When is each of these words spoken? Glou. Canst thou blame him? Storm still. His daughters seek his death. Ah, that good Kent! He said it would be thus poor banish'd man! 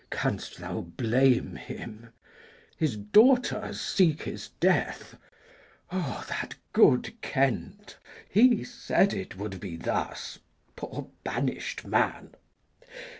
Glou. 0.09 0.17
Canst 0.19 0.57
thou 0.57 0.81
blame 0.81 1.57
him? 1.57 2.07
Storm 2.09 2.09
still. 2.09 2.79
His 2.79 2.95
daughters 2.97 3.79
seek 3.81 4.23
his 4.23 4.49
death. 4.59 5.15
Ah, 5.91 6.25
that 6.27 6.55
good 6.73 7.21
Kent! 7.21 7.97
He 8.27 8.63
said 8.63 9.13
it 9.13 9.37
would 9.37 9.59
be 9.59 9.75
thus 9.75 10.39
poor 10.75 11.11
banish'd 11.23 11.85
man! 11.85 12.31